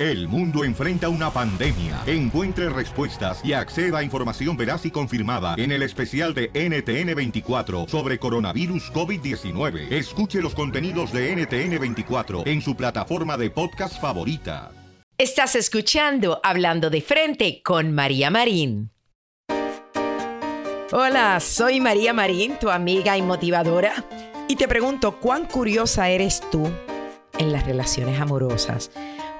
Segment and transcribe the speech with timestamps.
[0.00, 2.02] El mundo enfrenta una pandemia.
[2.06, 8.18] Encuentre respuestas y acceda a información veraz y confirmada en el especial de NTN24 sobre
[8.18, 9.92] coronavirus COVID-19.
[9.92, 14.72] Escuche los contenidos de NTN24 en su plataforma de podcast favorita.
[15.16, 18.90] Estás escuchando Hablando de Frente con María Marín.
[20.90, 24.04] Hola, soy María Marín, tu amiga y motivadora,
[24.48, 26.68] y te pregunto, ¿cuán curiosa eres tú
[27.38, 28.90] en las relaciones amorosas?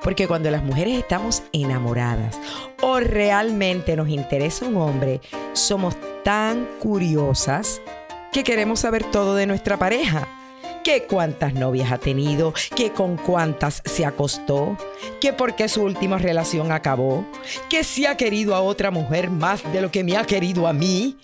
[0.04, 2.38] Porque cuando las mujeres estamos enamoradas
[2.82, 5.22] o realmente nos interesa un hombre,
[5.54, 7.80] somos tan curiosas
[8.30, 10.28] que queremos saber todo de nuestra pareja.
[10.84, 14.76] Que cuántas novias ha tenido, que con cuántas se acostó,
[15.18, 17.24] que por qué su última relación acabó,
[17.70, 20.74] que si ha querido a otra mujer más de lo que me ha querido a
[20.74, 21.16] mí.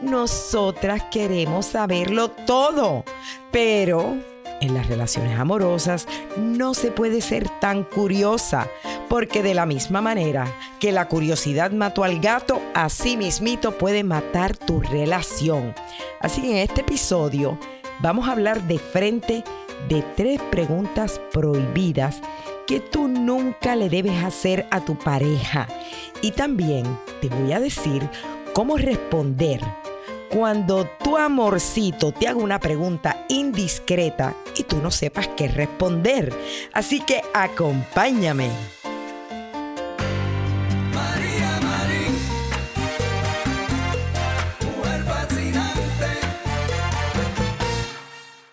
[0.00, 3.04] Nosotras queremos saberlo todo,
[3.50, 4.16] pero
[4.60, 8.68] en las relaciones amorosas no se puede ser tan curiosa,
[9.08, 10.46] porque de la misma manera
[10.80, 15.74] que la curiosidad mató al gato, así mismito puede matar tu relación.
[16.20, 17.58] Así que en este episodio
[18.00, 19.44] vamos a hablar de frente
[19.88, 22.20] de tres preguntas prohibidas
[22.66, 25.68] que tú nunca le debes hacer a tu pareja.
[26.22, 26.84] Y también
[27.20, 28.08] te voy a decir
[28.52, 29.60] cómo responder
[30.30, 36.32] cuando tu amorcito te haga una pregunta indiscreta y tú no sepas qué responder.
[36.72, 38.50] Así que acompáñame.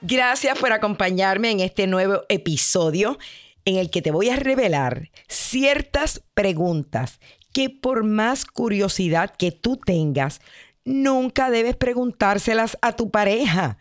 [0.01, 3.17] Gracias por acompañarme en este nuevo episodio
[3.66, 7.19] en el que te voy a revelar ciertas preguntas
[7.53, 10.41] que por más curiosidad que tú tengas,
[10.85, 13.77] nunca debes preguntárselas a tu pareja.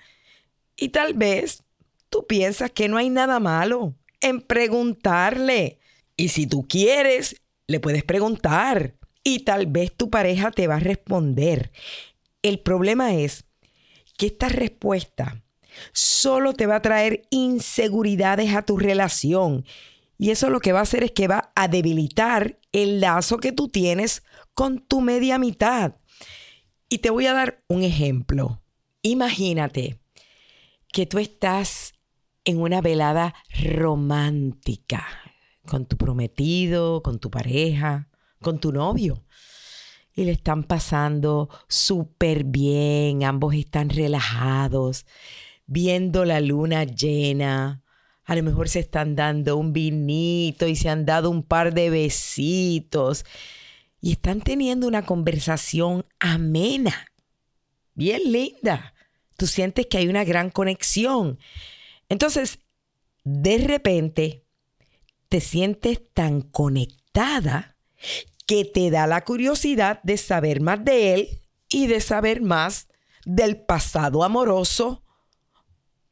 [0.76, 1.62] Y tal vez
[2.10, 5.78] tú piensas que no hay nada malo en preguntarle.
[6.16, 7.36] Y si tú quieres,
[7.66, 8.94] le puedes preguntar.
[9.24, 11.72] Y tal vez tu pareja te va a responder.
[12.42, 13.44] El problema es
[14.16, 15.42] que esta respuesta
[15.92, 19.64] solo te va a traer inseguridades a tu relación.
[20.18, 23.52] Y eso lo que va a hacer es que va a debilitar el lazo que
[23.52, 24.22] tú tienes
[24.54, 25.94] con tu media mitad.
[26.92, 28.60] Y te voy a dar un ejemplo.
[29.00, 29.98] Imagínate
[30.92, 31.94] que tú estás
[32.44, 35.06] en una velada romántica
[35.64, 38.10] con tu prometido, con tu pareja,
[38.42, 39.24] con tu novio.
[40.14, 45.06] Y le están pasando súper bien, ambos están relajados,
[45.64, 47.82] viendo la luna llena.
[48.26, 51.88] A lo mejor se están dando un vinito y se han dado un par de
[51.88, 53.24] besitos
[54.02, 57.06] y están teniendo una conversación amena,
[57.94, 58.94] bien linda.
[59.36, 61.38] Tú sientes que hay una gran conexión.
[62.08, 62.58] Entonces,
[63.22, 64.44] de repente,
[65.28, 67.76] te sientes tan conectada
[68.44, 72.88] que te da la curiosidad de saber más de él y de saber más
[73.24, 75.04] del pasado amoroso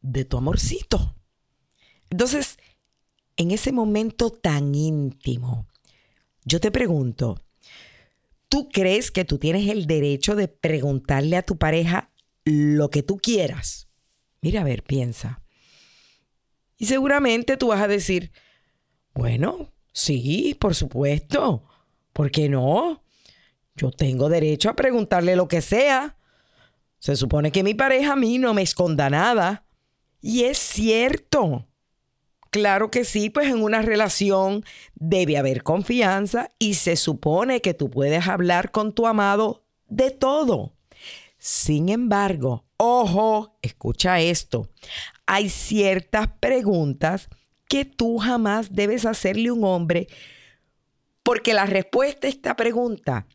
[0.00, 1.16] de tu amorcito.
[2.08, 2.56] Entonces,
[3.36, 5.66] en ese momento tan íntimo,
[6.44, 7.36] yo te pregunto,
[8.50, 12.10] ¿Tú crees que tú tienes el derecho de preguntarle a tu pareja
[12.44, 13.88] lo que tú quieras?
[14.42, 15.40] Mira, a ver, piensa.
[16.76, 18.32] Y seguramente tú vas a decir,
[19.14, 21.62] bueno, sí, por supuesto.
[22.12, 23.04] ¿Por qué no?
[23.76, 26.18] Yo tengo derecho a preguntarle lo que sea.
[26.98, 29.64] Se supone que mi pareja a mí no me esconda nada.
[30.20, 31.68] Y es cierto.
[32.50, 34.64] Claro que sí, pues en una relación
[34.94, 40.74] debe haber confianza y se supone que tú puedes hablar con tu amado de todo.
[41.38, 44.68] Sin embargo, ojo, escucha esto,
[45.26, 47.28] hay ciertas preguntas
[47.70, 50.08] que tú jamás debes hacerle a un hombre?
[51.22, 53.26] Porque la respuesta a esta pregunta,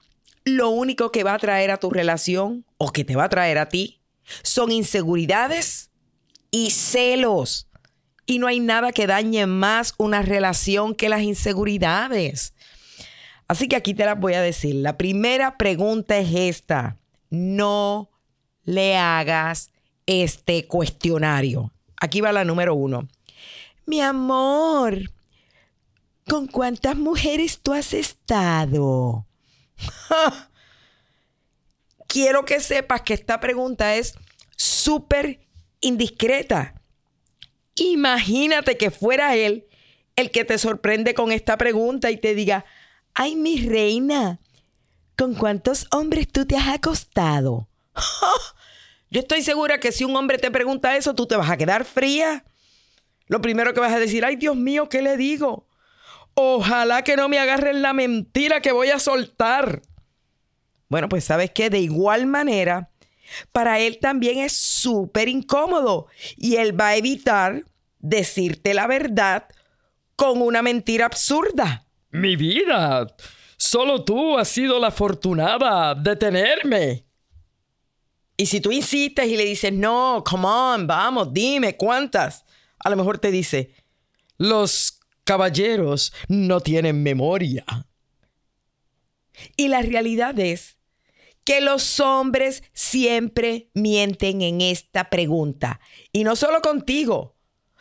[0.43, 3.57] lo único que va a traer a tu relación o que te va a traer
[3.57, 4.01] a ti
[4.43, 5.89] son inseguridades
[6.51, 7.64] y celos.
[8.25, 12.53] Y no hay nada que dañe más una relación que las inseguridades.
[13.47, 14.75] Así que aquí te las voy a decir.
[14.75, 16.97] La primera pregunta es esta.
[17.29, 18.09] No
[18.63, 19.71] le hagas
[20.05, 21.71] este cuestionario.
[22.01, 23.07] Aquí va la número uno.
[23.85, 25.11] Mi amor,
[26.27, 29.27] ¿con cuántas mujeres tú has estado?
[32.07, 34.15] Quiero que sepas que esta pregunta es
[34.55, 35.47] súper
[35.81, 36.81] indiscreta.
[37.75, 39.67] Imagínate que fuera él
[40.15, 42.65] el que te sorprende con esta pregunta y te diga,
[43.13, 44.39] ay mi reina,
[45.17, 47.67] ¿con cuántos hombres tú te has acostado?
[49.09, 51.85] Yo estoy segura que si un hombre te pregunta eso, tú te vas a quedar
[51.85, 52.45] fría.
[53.27, 55.67] Lo primero que vas a decir, ay Dios mío, ¿qué le digo?
[56.33, 59.81] Ojalá que no me agarren la mentira que voy a soltar.
[60.89, 62.89] Bueno, pues sabes que de igual manera,
[63.51, 66.07] para él también es súper incómodo
[66.37, 67.65] y él va a evitar
[67.99, 69.47] decirte la verdad
[70.15, 71.85] con una mentira absurda.
[72.11, 73.07] Mi vida,
[73.57, 77.05] solo tú has sido la afortunada de tenerme.
[78.37, 82.45] Y si tú insistes y le dices, no, come on, vamos, dime cuántas,
[82.79, 83.73] a lo mejor te dice,
[84.37, 87.65] Los caballeros no tienen memoria.
[89.57, 90.77] Y la realidad es
[91.45, 95.79] que los hombres siempre mienten en esta pregunta.
[96.11, 97.35] Y no solo contigo,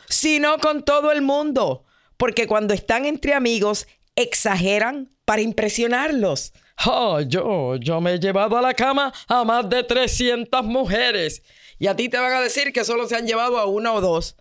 [0.07, 1.83] sino con todo el mundo.
[2.15, 6.53] Porque cuando están entre amigos, exageran para impresionarlos.
[6.85, 11.41] Oh, yo, yo me he llevado a la cama a más de 300 mujeres.
[11.79, 14.01] Y a ti te van a decir que solo se han llevado a una o
[14.01, 14.37] dos.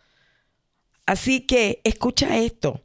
[1.07, 2.83] Así que escucha esto.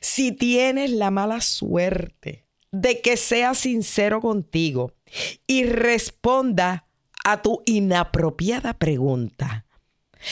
[0.00, 4.95] Si tienes la mala suerte de que sea sincero contigo
[5.46, 6.86] y responda
[7.24, 9.66] a tu inapropiada pregunta,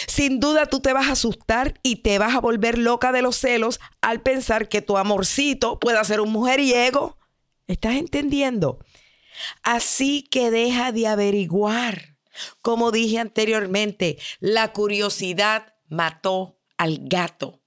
[0.07, 3.37] sin duda tú te vas a asustar y te vas a volver loca de los
[3.37, 7.19] celos al pensar que tu amorcito pueda ser un mujeriego.
[7.67, 8.79] ¿Estás entendiendo?
[9.63, 12.17] Así que deja de averiguar.
[12.63, 17.61] Como dije anteriormente, la curiosidad mató al gato.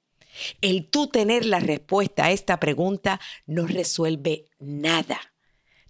[0.61, 5.19] El tú tener la respuesta a esta pregunta no resuelve nada.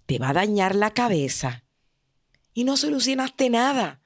[0.08, 1.64] Te va a dañar la cabeza
[2.54, 4.00] y no solucionaste nada.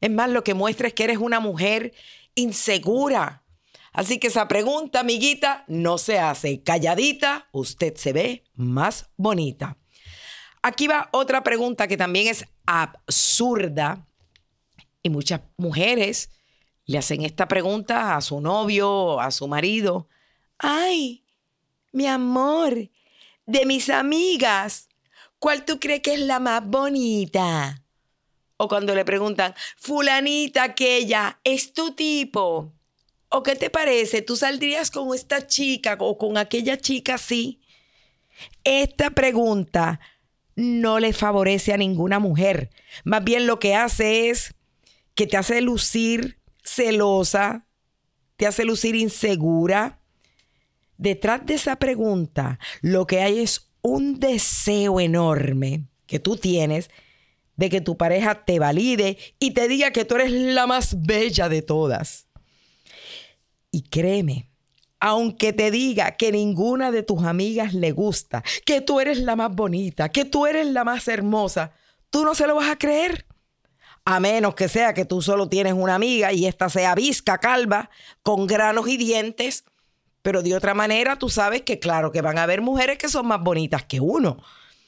[0.00, 1.92] Es más, lo que muestra es que eres una mujer
[2.34, 3.44] insegura.
[3.92, 6.62] Así que esa pregunta, amiguita, no se hace.
[6.62, 9.76] Calladita, usted se ve más bonita.
[10.62, 14.06] Aquí va otra pregunta que también es absurda
[15.02, 16.30] y muchas mujeres
[16.86, 20.08] le hacen esta pregunta a su novio, a su marido.
[20.56, 21.26] Ay,
[21.92, 22.88] mi amor,
[23.44, 24.88] de mis amigas,
[25.42, 27.82] ¿cuál tú crees que es la más bonita?
[28.58, 32.72] O cuando le preguntan, fulanita aquella, ¿es tu tipo?
[33.28, 34.22] ¿O qué te parece?
[34.22, 37.60] ¿Tú saldrías con esta chica o con aquella chica así?
[38.62, 39.98] Esta pregunta
[40.54, 42.70] no le favorece a ninguna mujer.
[43.02, 44.54] Más bien lo que hace es
[45.16, 47.66] que te hace lucir celosa,
[48.36, 50.00] te hace lucir insegura.
[50.98, 56.90] Detrás de esa pregunta, lo que hay es un deseo enorme que tú tienes
[57.56, 61.48] de que tu pareja te valide y te diga que tú eres la más bella
[61.48, 62.26] de todas.
[63.70, 64.48] Y créeme,
[65.00, 69.54] aunque te diga que ninguna de tus amigas le gusta, que tú eres la más
[69.54, 71.72] bonita, que tú eres la más hermosa,
[72.10, 73.26] tú no se lo vas a creer.
[74.04, 77.90] A menos que sea que tú solo tienes una amiga y esta sea visca, calva,
[78.22, 79.64] con granos y dientes.
[80.22, 83.26] Pero de otra manera, tú sabes que claro que van a haber mujeres que son
[83.26, 84.42] más bonitas que uno.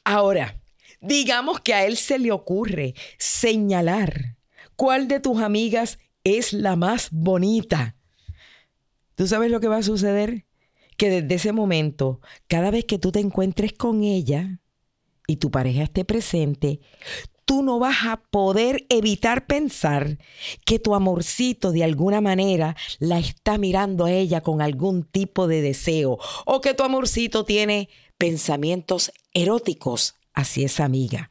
[0.05, 0.61] Ahora,
[1.01, 4.37] digamos que a él se le ocurre señalar
[4.77, 7.97] cuál de tus amigas es la más bonita.
[9.15, 10.47] ¿Tú sabes lo que va a suceder?
[10.97, 14.61] Que desde ese momento, cada vez que tú te encuentres con ella
[15.27, 16.81] y tu pareja esté presente,
[17.45, 20.19] tú no vas a poder evitar pensar
[20.65, 25.63] que tu amorcito de alguna manera la está mirando a ella con algún tipo de
[25.63, 31.31] deseo o que tu amorcito tiene pensamientos eróticos hacia esa amiga.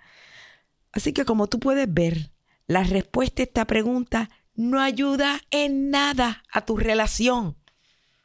[0.91, 2.31] Así que como tú puedes ver,
[2.67, 7.57] la respuesta a esta pregunta no ayuda en nada a tu relación.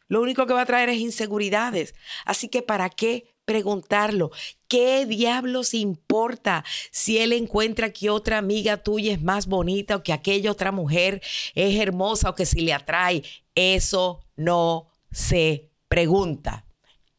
[0.06, 1.94] Lo único que va a traer es inseguridades.
[2.24, 4.30] Así que ¿para qué preguntarlo?
[4.68, 10.12] ¿Qué diablos importa si él encuentra que otra amiga tuya es más bonita o que
[10.12, 11.22] aquella otra mujer
[11.54, 13.22] es hermosa o que si le atrae?
[13.54, 16.66] Eso no se pregunta.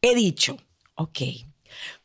[0.00, 0.56] He dicho.
[0.94, 1.18] Ok.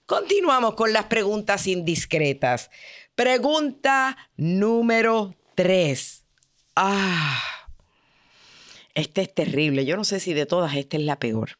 [0.07, 2.71] Continuamos con las preguntas indiscretas.
[3.13, 6.25] Pregunta número tres.
[6.75, 7.43] Ah,
[8.95, 9.85] esta es terrible.
[9.85, 11.59] Yo no sé si de todas esta es la peor.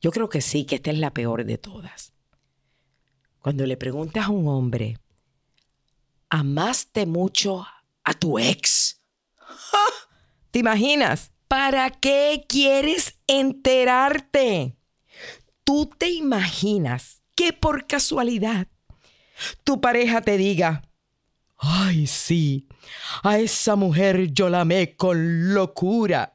[0.00, 2.12] Yo creo que sí, que esta es la peor de todas.
[3.40, 4.98] Cuando le preguntas a un hombre,
[6.28, 7.66] ¿amaste mucho
[8.04, 9.00] a tu ex?
[10.50, 11.32] ¿Te imaginas?
[11.48, 14.76] ¿Para qué quieres enterarte?
[15.64, 18.68] ¿Tú te imaginas que por casualidad
[19.64, 20.82] tu pareja te diga,
[21.58, 22.68] ay sí,
[23.22, 26.32] a esa mujer yo la amé con locura.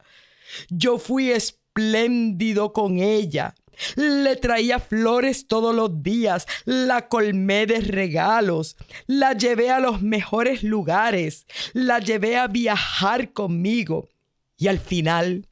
[0.70, 1.32] Yo fui
[1.72, 3.56] espléndido con ella.
[3.96, 8.76] Le traía flores todos los días, la colmé de regalos,
[9.08, 14.10] la llevé a los mejores lugares, la llevé a viajar conmigo
[14.58, 15.48] y al final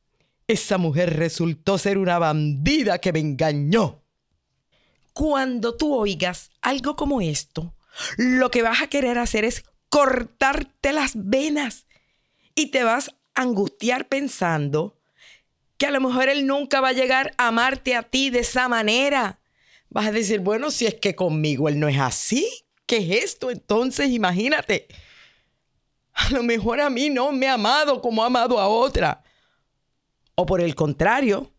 [0.47, 4.03] esa mujer resultó ser una bandida que me engañó.
[5.13, 7.73] Cuando tú oigas algo como esto,
[8.17, 11.87] lo que vas a querer hacer es cortarte las venas
[12.53, 14.98] y te vas a angustiar pensando
[15.79, 18.67] que a lo mejor él nunca va a llegar a amarte a ti de esa
[18.67, 19.39] manera.
[19.89, 22.45] Vas a decir, bueno, si es que conmigo él no es así,
[22.85, 23.49] ¿qué es esto?
[23.49, 24.87] Entonces, imagínate.
[26.13, 29.23] A lo mejor a mí no me ha amado como ha amado a otra.
[30.35, 31.53] O por el contrario,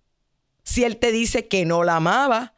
[0.64, 2.52] si él te dice que no la amaba,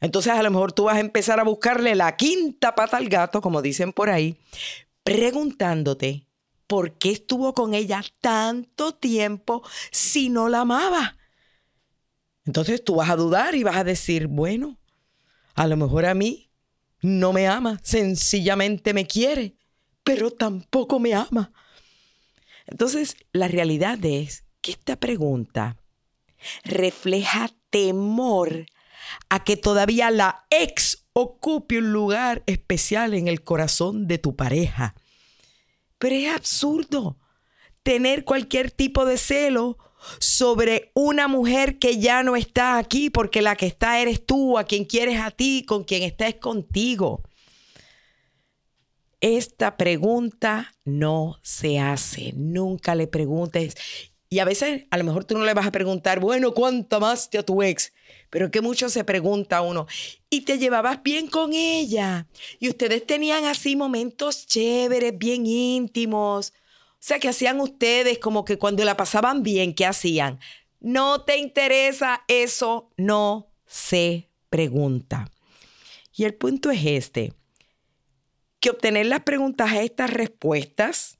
[0.00, 3.40] entonces a lo mejor tú vas a empezar a buscarle la quinta pata al gato,
[3.40, 4.38] como dicen por ahí,
[5.02, 6.28] preguntándote
[6.66, 11.16] por qué estuvo con ella tanto tiempo si no la amaba.
[12.44, 14.78] Entonces tú vas a dudar y vas a decir, bueno,
[15.54, 16.50] a lo mejor a mí
[17.00, 19.56] no me ama, sencillamente me quiere,
[20.02, 21.52] pero tampoco me ama.
[22.66, 25.76] Entonces la realidad es que esta pregunta
[26.64, 28.66] refleja temor
[29.28, 34.94] a que todavía la ex ocupe un lugar especial en el corazón de tu pareja.
[36.04, 37.16] Pero es absurdo
[37.82, 39.78] tener cualquier tipo de celo
[40.18, 44.64] sobre una mujer que ya no está aquí porque la que está eres tú, a
[44.64, 47.22] quien quieres a ti, con quien está es contigo.
[49.22, 52.34] Esta pregunta no se hace.
[52.36, 53.74] Nunca le preguntes.
[54.28, 57.38] Y a veces, a lo mejor tú no le vas a preguntar, bueno, ¿cuánto amaste
[57.38, 57.93] a tu ex?
[58.34, 59.86] Pero que mucho se pregunta uno,
[60.28, 62.26] y te llevabas bien con ella.
[62.58, 66.52] Y ustedes tenían así momentos chéveres, bien íntimos.
[66.94, 70.40] O sea, que hacían ustedes como que cuando la pasaban bien, ¿qué hacían?
[70.80, 75.30] No te interesa, eso no se pregunta.
[76.12, 77.34] Y el punto es este,
[78.58, 81.18] que obtener las preguntas a estas respuestas,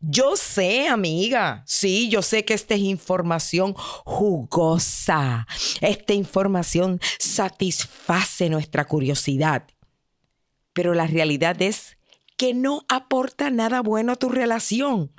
[0.00, 5.46] yo sé, amiga, sí, yo sé que esta es información jugosa,
[5.80, 9.66] esta información satisface nuestra curiosidad,
[10.72, 11.96] pero la realidad es
[12.36, 15.12] que no aporta nada bueno a tu relación.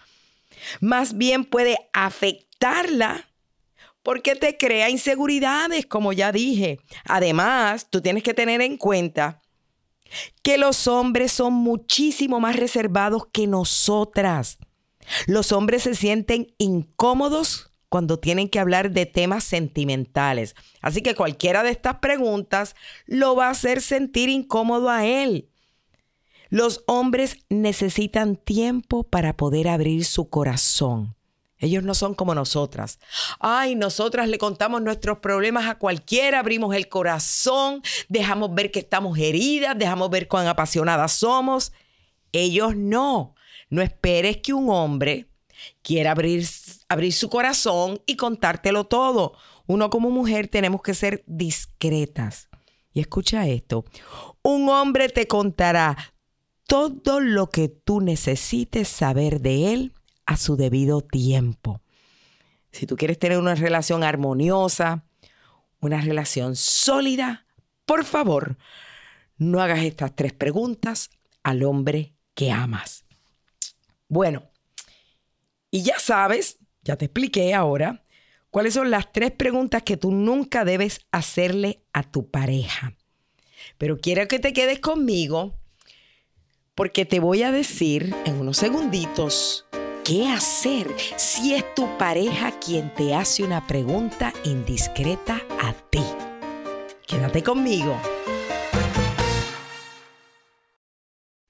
[0.79, 3.27] Más bien puede afectarla
[4.03, 6.79] porque te crea inseguridades, como ya dije.
[7.05, 9.41] Además, tú tienes que tener en cuenta
[10.43, 14.59] que los hombres son muchísimo más reservados que nosotras.
[15.25, 20.55] Los hombres se sienten incómodos cuando tienen que hablar de temas sentimentales.
[20.81, 25.49] Así que cualquiera de estas preguntas lo va a hacer sentir incómodo a él.
[26.49, 31.15] Los hombres necesitan tiempo para poder abrir su corazón.
[31.59, 32.99] Ellos no son como nosotras.
[33.39, 39.17] Ay, nosotras le contamos nuestros problemas a cualquiera, abrimos el corazón, dejamos ver que estamos
[39.17, 41.73] heridas, dejamos ver cuán apasionadas somos.
[42.31, 43.33] Ellos no.
[43.69, 45.27] No esperes que un hombre
[45.81, 46.47] quiera abrir,
[46.87, 49.33] abrir su corazón y contártelo todo.
[49.65, 52.49] Uno como mujer tenemos que ser discretas.
[52.93, 53.85] Y escucha esto,
[54.41, 55.95] un hombre te contará
[56.65, 59.93] todo lo que tú necesites saber de él
[60.25, 61.81] a su debido tiempo.
[62.71, 65.05] Si tú quieres tener una relación armoniosa,
[65.79, 67.45] una relación sólida,
[67.85, 68.57] por favor,
[69.37, 71.09] no hagas estas tres preguntas
[71.43, 73.06] al hombre que amas.
[74.07, 74.49] Bueno,
[75.71, 78.03] y ya sabes, ya te expliqué ahora,
[78.49, 82.93] cuáles son las tres preguntas que tú nunca debes hacerle a tu pareja.
[83.77, 85.53] Pero quiero que te quedes conmigo
[86.75, 89.65] porque te voy a decir en unos segunditos
[90.03, 90.87] qué hacer
[91.17, 96.03] si es tu pareja quien te hace una pregunta indiscreta a ti.
[97.05, 97.99] Quédate conmigo.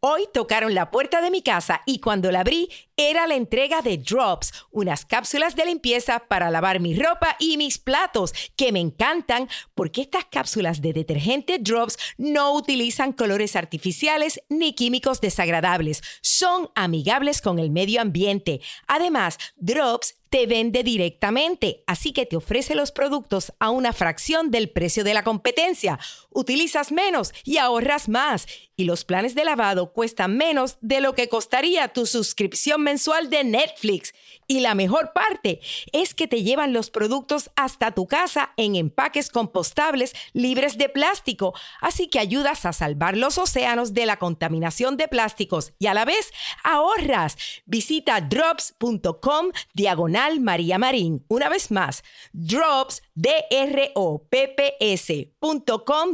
[0.10, 3.98] Hoy tocaron la puerta de mi casa y cuando la abrí era la entrega de
[3.98, 9.50] Drops, unas cápsulas de limpieza para lavar mi ropa y mis platos, que me encantan
[9.76, 16.02] porque estas cápsulas de detergente Drops no utilizan colores artificiales ni químicos desagradables.
[16.22, 18.62] Son amigables con el medio ambiente.
[18.88, 24.70] Además, Drops te vende directamente, así que te ofrece los productos a una fracción del
[24.70, 26.00] precio de la competencia.
[26.30, 28.48] Utilizas menos y ahorras más.
[28.76, 33.44] Y los planes de lavado cuestan menos de lo que costaría tu suscripción mensual de
[33.44, 34.14] Netflix.
[34.50, 35.60] Y la mejor parte
[35.92, 41.54] es que te llevan los productos hasta tu casa en empaques compostables libres de plástico,
[41.82, 46.06] así que ayudas a salvar los océanos de la contaminación de plásticos y a la
[46.06, 46.32] vez
[46.64, 47.36] ahorras.
[47.66, 51.26] Visita drops.com diagonal María Marín.
[51.28, 53.82] Una vez más, drops, D-R-O-P-P-S.com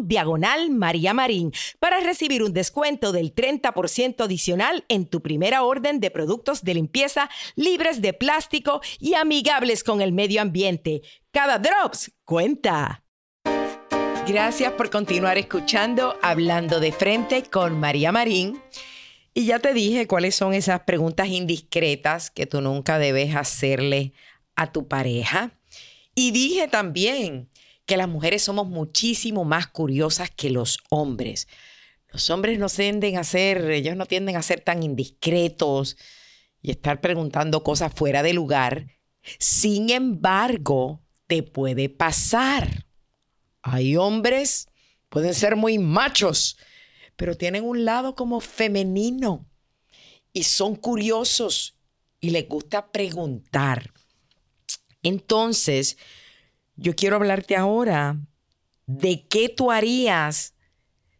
[0.07, 6.09] diagonal María Marín para recibir un descuento del 30% adicional en tu primera orden de
[6.09, 8.22] productos de limpieza libres de plástico
[8.99, 11.01] y amigables con el medio ambiente.
[11.31, 13.03] Cada drops cuenta.
[14.27, 18.61] Gracias por continuar escuchando Hablando de Frente con María Marín.
[19.33, 24.13] Y ya te dije cuáles son esas preguntas indiscretas que tú nunca debes hacerle
[24.55, 25.51] a tu pareja.
[26.15, 27.49] Y dije también
[27.85, 31.47] que las mujeres somos muchísimo más curiosas que los hombres.
[32.11, 35.97] Los hombres no tienden a ser, ellos no tienden a ser tan indiscretos
[36.63, 38.87] y estar preguntando cosas fuera de lugar.
[39.37, 42.87] Sin embargo, te puede pasar.
[43.61, 44.69] Hay hombres,
[45.09, 46.57] pueden ser muy machos,
[47.17, 49.45] pero tienen un lado como femenino
[50.31, 51.77] y son curiosos
[52.19, 53.93] y les gusta preguntar.
[55.03, 55.97] Entonces,
[56.77, 58.17] yo quiero hablarte ahora
[58.85, 60.55] de qué tú harías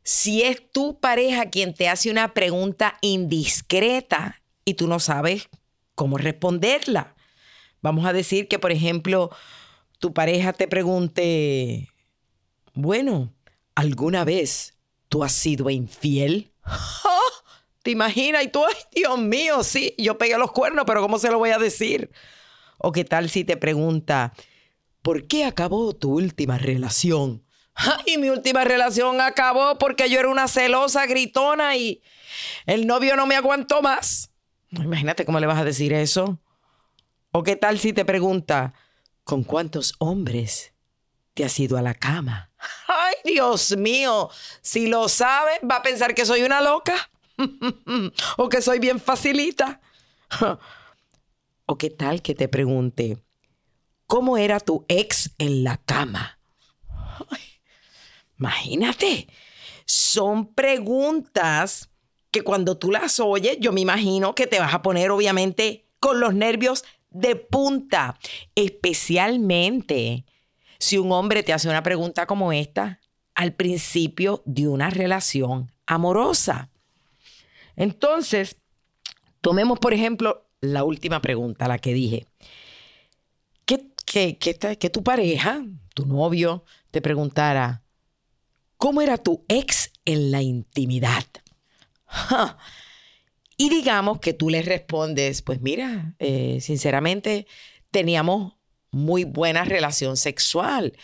[0.03, 5.49] si es tu pareja quien te hace una pregunta indiscreta y tú no sabes
[5.95, 7.15] cómo responderla.
[7.81, 9.29] Vamos a decir que, por ejemplo,
[9.99, 11.89] tu pareja te pregunte,
[12.73, 13.33] bueno,
[13.75, 14.77] ¿alguna vez
[15.09, 16.51] tú has sido infiel?
[16.61, 17.09] ¡Ja!
[17.83, 18.45] ¿Te imaginas?
[18.45, 21.49] Y tú, ay, Dios mío, sí, yo pegué los cuernos, pero ¿cómo se lo voy
[21.49, 22.11] a decir?
[22.77, 24.33] O qué tal si te pregunta,
[25.01, 27.43] ¿por qué acabó tu última relación?
[27.75, 32.01] Ay, mi última relación acabó porque yo era una celosa gritona y
[32.65, 34.32] el novio no me aguantó más.
[34.81, 36.39] Imagínate cómo le vas a decir eso.
[37.31, 38.73] O qué tal si te pregunta,
[39.23, 40.73] ¿con cuántos hombres
[41.33, 42.51] te has ido a la cama?
[42.87, 44.29] Ay, Dios mío,
[44.61, 46.95] si lo sabe, va a pensar que soy una loca
[48.37, 49.81] o que soy bien facilita.
[51.65, 53.17] o qué tal que te pregunte,
[54.07, 56.39] ¿cómo era tu ex en la cama?
[58.37, 59.27] Imagínate,
[59.85, 61.89] son preguntas
[62.33, 66.19] que cuando tú las oyes, yo me imagino que te vas a poner obviamente con
[66.19, 68.17] los nervios de punta,
[68.55, 70.25] especialmente
[70.79, 72.99] si un hombre te hace una pregunta como esta
[73.35, 76.71] al principio de una relación amorosa.
[77.75, 78.57] Entonces,
[79.39, 82.25] tomemos por ejemplo la última pregunta, la que dije.
[83.65, 87.83] Que, que, que, tu pareja, tu novio, te preguntara,
[88.77, 91.25] ¿cómo era tu ex en la intimidad?
[93.57, 97.45] Y digamos que tú le respondes, pues mira, eh, sinceramente
[97.91, 98.53] teníamos
[98.91, 100.97] muy buena relación sexual.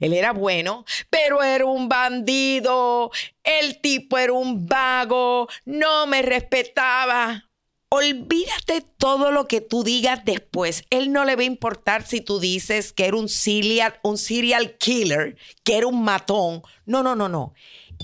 [0.00, 3.10] Él era bueno, pero era un bandido.
[3.44, 7.48] El tipo era un vago, no me respetaba.
[7.88, 10.84] Olvídate todo lo que tú digas después.
[10.90, 14.76] Él no le va a importar si tú dices que era un serial, un serial
[14.78, 16.62] killer, que era un matón.
[16.84, 17.54] No, no, no, no.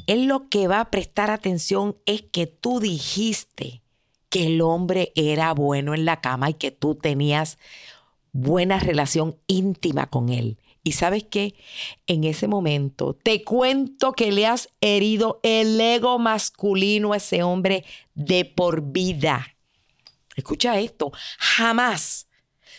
[0.06, 3.82] Él lo que va a prestar atención es que tú dijiste
[4.28, 7.58] que el hombre era bueno en la cama y que tú tenías
[8.32, 10.58] buena relación íntima con él.
[10.84, 11.54] Y sabes qué?
[12.06, 17.84] En ese momento te cuento que le has herido el ego masculino a ese hombre
[18.14, 19.56] de por vida.
[20.36, 22.28] Escucha esto, jamás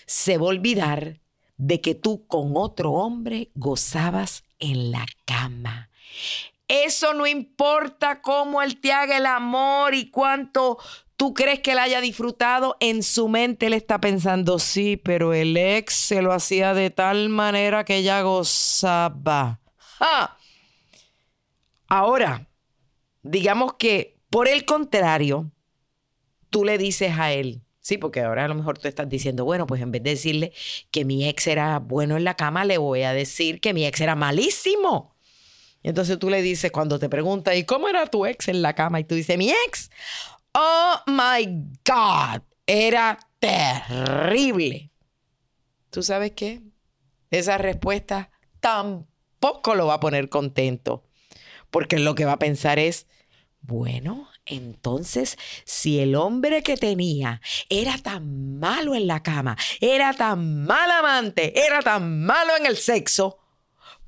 [0.06, 1.20] se va a olvidar
[1.58, 5.90] de que tú con otro hombre gozabas en la cama.
[6.70, 10.78] Eso no importa cómo él te haga el amor y cuánto
[11.18, 12.78] tú crees que él haya disfrutado.
[12.80, 17.30] En su mente él está pensando, sí, pero el ex se lo hacía de tal
[17.30, 19.60] manera que ella gozaba.
[19.98, 20.38] ¡Ja!
[21.88, 22.48] Ahora,
[23.24, 25.52] digamos que por el contrario,
[26.52, 29.66] tú le dices a él, sí, porque ahora a lo mejor tú estás diciendo, bueno,
[29.66, 30.54] pues en vez de decirle
[30.92, 34.00] que mi ex era bueno en la cama, le voy a decir que mi ex
[34.02, 35.16] era malísimo.
[35.84, 39.00] Entonces tú le dices, cuando te pregunta, ¿y cómo era tu ex en la cama?
[39.00, 39.90] Y tú dices, mi ex,
[40.54, 41.46] oh my
[41.86, 44.92] God, era terrible.
[45.90, 46.62] ¿Tú sabes qué?
[47.32, 51.04] Esa respuesta tampoco lo va a poner contento,
[51.70, 53.08] porque lo que va a pensar es,
[53.62, 60.64] bueno, entonces, si el hombre que tenía era tan malo en la cama, era tan
[60.66, 63.38] mal amante, era tan malo en el sexo,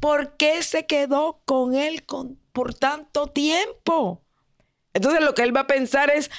[0.01, 4.21] ¿por qué se quedó con él con- por tanto tiempo?
[4.93, 6.29] Entonces lo que él va a pensar es,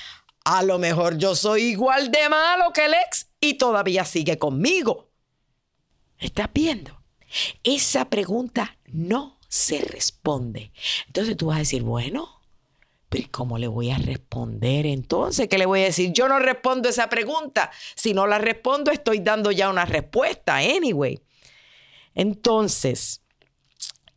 [0.44, 5.08] a lo mejor yo soy igual de malo que el ex y todavía sigue conmigo.
[6.18, 7.02] ¿Estás viendo?
[7.62, 10.72] Esa pregunta no se responde.
[11.06, 12.42] Entonces tú vas a decir, bueno,
[13.08, 15.48] pero ¿y ¿cómo le voy a responder entonces?
[15.48, 16.12] ¿Qué le voy a decir?
[16.12, 17.70] Yo no respondo esa pregunta.
[17.94, 21.20] Si no la respondo, estoy dando ya una respuesta, anyway.
[22.14, 23.21] Entonces,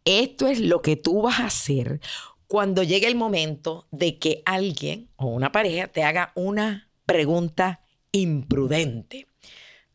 [0.06, 2.00] esto es lo que tú vas a hacer
[2.48, 9.28] cuando llegue el momento de que alguien o una pareja te haga una pregunta imprudente.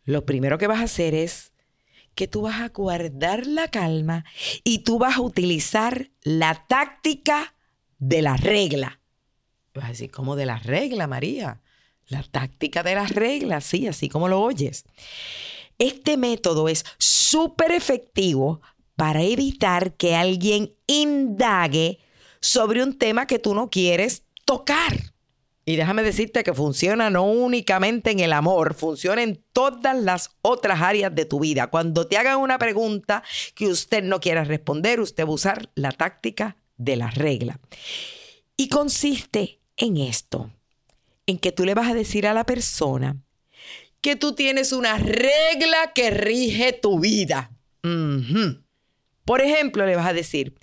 [0.05, 1.53] Lo primero que vas a hacer es
[2.15, 4.25] que tú vas a guardar la calma
[4.65, 7.55] y tú vas a utilizar la táctica
[7.99, 9.01] de la regla.
[9.75, 11.63] Vas a decir, ¿cómo de la regla, María?
[12.09, 14.85] La táctica de las reglas, sí, así como lo oyes.
[15.79, 18.61] Este método es súper efectivo
[19.01, 22.01] para evitar que alguien indague
[22.39, 25.15] sobre un tema que tú no quieres tocar.
[25.65, 30.83] Y déjame decirte que funciona no únicamente en el amor, funciona en todas las otras
[30.83, 31.69] áreas de tu vida.
[31.69, 33.23] Cuando te hagan una pregunta
[33.55, 37.59] que usted no quiera responder, usted va a usar la táctica de la regla.
[38.59, 40.51] Y consiste en esto,
[41.25, 43.17] en que tú le vas a decir a la persona
[44.03, 47.51] que tú tienes una regla que rige tu vida.
[49.31, 50.59] Por ejemplo, le vas a decir,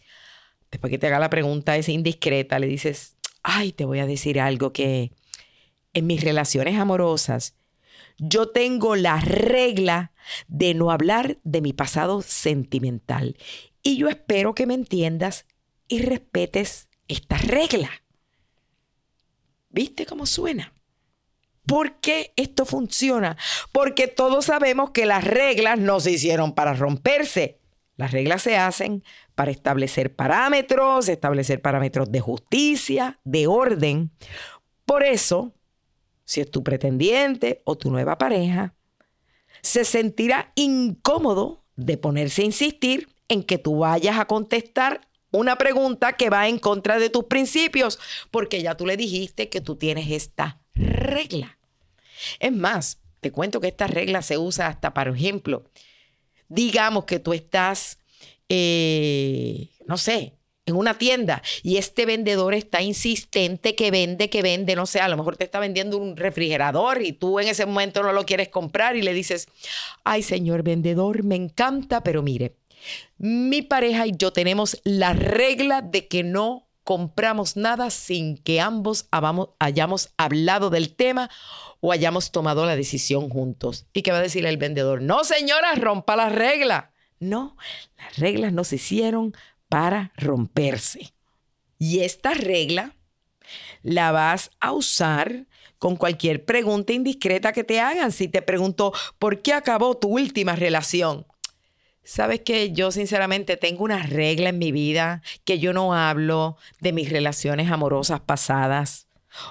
[0.70, 4.42] después que te haga la pregunta esa indiscreta, le dices, ay, te voy a decir
[4.42, 5.14] algo que
[5.94, 7.56] en mis relaciones amorosas
[8.18, 10.12] yo tengo la regla
[10.50, 13.38] de no hablar de mi pasado sentimental.
[13.84, 15.46] Y yo espero que me entiendas
[15.88, 18.04] y respetes esta regla.
[19.70, 20.74] ¿Viste cómo suena?
[21.66, 23.38] ¿Por qué esto funciona?
[23.72, 27.57] Porque todos sabemos que las reglas no se hicieron para romperse.
[27.98, 29.04] Las reglas se hacen
[29.36, 34.12] para establecer parámetros, establecer parámetros de justicia, de orden.
[34.86, 35.54] Por eso,
[36.24, 38.76] si es tu pretendiente o tu nueva pareja,
[39.62, 46.14] se sentirá incómodo de ponerse a insistir en que tú vayas a contestar una pregunta
[46.14, 48.00] que va en contra de tus principios,
[48.32, 51.58] porque ya tú le dijiste que tú tienes esta regla.
[52.40, 55.66] Es más, te cuento que esta regla se usa hasta, por ejemplo,
[56.48, 58.00] digamos que tú estás,
[58.50, 60.34] eh, no sé,
[60.68, 65.08] en una tienda y este vendedor está insistente que vende, que vende, no sé, a
[65.08, 68.50] lo mejor te está vendiendo un refrigerador y tú en ese momento no lo quieres
[68.50, 69.48] comprar y le dices,
[70.04, 72.58] ay señor vendedor, me encanta, pero mire,
[73.18, 79.10] mi pareja y yo tenemos la regla de que no compramos nada sin que ambos
[79.60, 81.30] hayamos hablado del tema
[81.82, 83.88] o hayamos tomado la decisión juntos.
[83.91, 85.02] ¿Y qué va a decir el vendedor?
[85.02, 86.93] No, señora, rompa la regla.
[87.19, 87.58] No,
[87.97, 89.36] las reglas no se hicieron
[89.67, 91.12] para romperse.
[91.78, 92.95] Y esta regla
[93.84, 95.45] la vas a usar
[95.80, 98.13] con cualquier pregunta indiscreta que te hagan.
[98.13, 101.28] Si te pregunto, ¿por qué acabó tu última relación?
[102.08, 106.93] Sabes que yo sinceramente tengo una regla en mi vida que yo no hablo de
[106.93, 109.10] mis relaciones amorosas pasadas.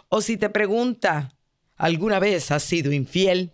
[0.08, 1.34] O si te pregunta,
[1.76, 3.52] ¿alguna vez has sido infiel?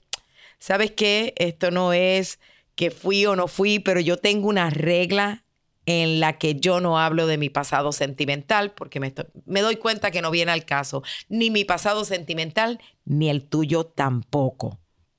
[0.60, 1.34] ¿Sabes qué?
[1.36, 2.38] Esto no es
[2.76, 5.44] que fui o no fui, pero yo tengo una regla
[5.84, 9.78] en la que yo no hablo de mi pasado sentimental porque me, estoy- me doy
[9.78, 11.02] cuenta que no viene al caso.
[11.28, 14.78] Ni mi pasado sentimental, ni el tuyo tampoco.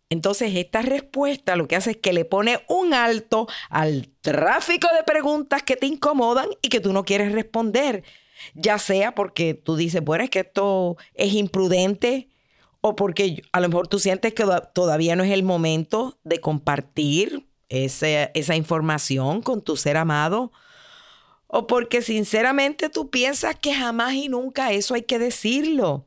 [0.10, 5.04] Entonces, esta respuesta lo que hace es que le pone un alto al tráfico de
[5.04, 8.04] preguntas que te incomodan y que tú no quieres responder.
[8.54, 12.28] Ya sea porque tú dices, bueno, es que esto es imprudente
[12.82, 16.40] o porque a lo mejor tú sientes que toda- todavía no es el momento de
[16.42, 20.52] compartir ese- esa información con tu ser amado.
[21.48, 26.06] O porque sinceramente tú piensas que jamás y nunca eso hay que decirlo.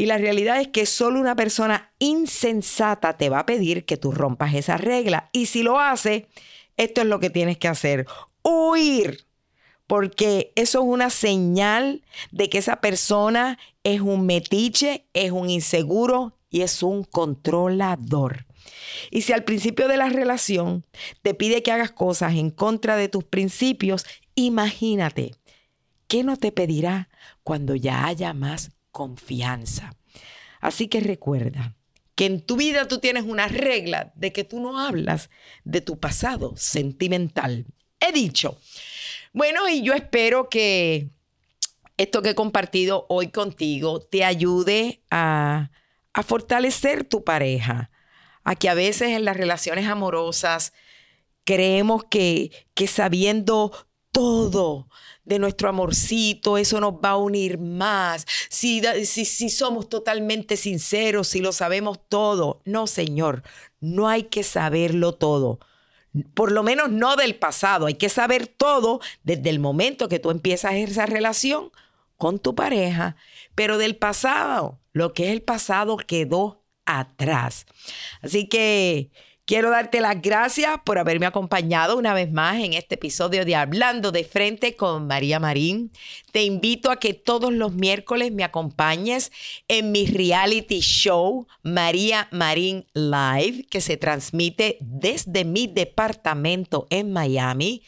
[0.00, 4.12] Y la realidad es que solo una persona insensata te va a pedir que tú
[4.12, 5.28] rompas esa regla.
[5.30, 6.26] Y si lo hace,
[6.78, 8.06] esto es lo que tienes que hacer.
[8.42, 9.26] Huir.
[9.86, 16.34] Porque eso es una señal de que esa persona es un metiche, es un inseguro
[16.48, 18.46] y es un controlador.
[19.10, 20.86] Y si al principio de la relación
[21.20, 25.32] te pide que hagas cosas en contra de tus principios, imagínate,
[26.08, 27.10] ¿qué no te pedirá
[27.42, 29.96] cuando ya haya más confianza?
[30.60, 31.76] Así que recuerda
[32.14, 35.30] que en tu vida tú tienes una regla de que tú no hablas
[35.64, 37.66] de tu pasado sentimental.
[37.98, 38.58] He dicho.
[39.32, 41.08] Bueno, y yo espero que
[41.96, 45.70] esto que he compartido hoy contigo te ayude a,
[46.12, 47.90] a fortalecer tu pareja,
[48.44, 50.72] a que a veces en las relaciones amorosas
[51.44, 53.72] creemos que, que sabiendo
[54.12, 54.88] todo
[55.24, 58.26] de nuestro amorcito, eso nos va a unir más.
[58.48, 62.62] Si, si, si somos totalmente sinceros, si lo sabemos todo.
[62.64, 63.42] No, Señor,
[63.80, 65.60] no hay que saberlo todo.
[66.34, 67.86] Por lo menos no del pasado.
[67.86, 71.70] Hay que saber todo desde el momento que tú empiezas esa relación
[72.16, 73.16] con tu pareja.
[73.54, 77.66] Pero del pasado, lo que es el pasado quedó atrás.
[78.22, 79.10] Así que
[79.50, 84.12] quiero darte las gracias por haberme acompañado una vez más en este episodio de Hablando
[84.12, 85.90] de Frente con María Marín.
[86.30, 89.32] Te invito a que todos los miércoles me acompañes
[89.66, 97.82] en mi reality show María Marín Live, que se transmite desde mi departamento en Miami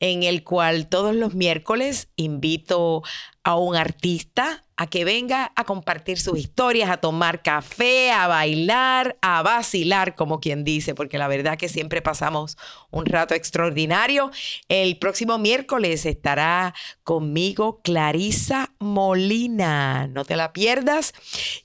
[0.00, 3.02] en el cual todos los miércoles invito
[3.42, 9.16] a un artista a que venga a compartir sus historias, a tomar café, a bailar,
[9.22, 12.56] a vacilar, como quien dice, porque la verdad que siempre pasamos
[12.90, 14.30] un rato extraordinario.
[14.68, 21.14] El próximo miércoles estará conmigo Clarisa Molina, no te la pierdas.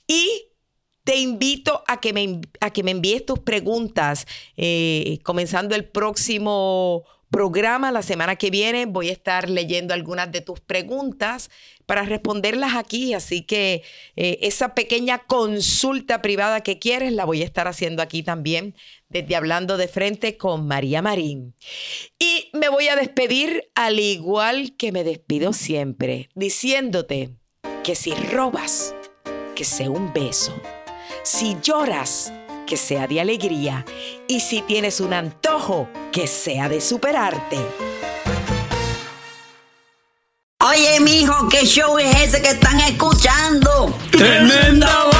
[0.06, 0.46] Y
[1.04, 7.04] te invito a que me, a que me envíes tus preguntas, eh, comenzando el próximo
[7.30, 8.86] programa la semana que viene.
[8.86, 11.50] Voy a estar leyendo algunas de tus preguntas
[11.86, 13.14] para responderlas aquí.
[13.14, 13.82] Así que
[14.16, 18.74] eh, esa pequeña consulta privada que quieres la voy a estar haciendo aquí también,
[19.08, 21.54] desde Hablando de Frente con María Marín.
[22.18, 27.30] Y me voy a despedir al igual que me despido siempre, diciéndote
[27.84, 28.94] que si robas,
[29.54, 30.60] que sea un beso.
[31.22, 32.32] Si lloras,
[32.66, 33.84] que sea de alegría.
[34.28, 37.56] Y si tienes un antojo, que sea de superarte.
[40.62, 43.96] Oye, mijo, ¿qué show es ese que están escuchando?
[44.10, 45.19] ¡Tremenda